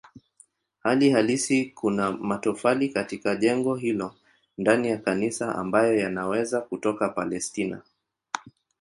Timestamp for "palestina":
7.09-7.81